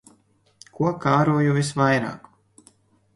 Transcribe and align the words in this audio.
Ko 0.79 0.93
kāroju 1.03 1.53
visvairāk. 1.57 2.25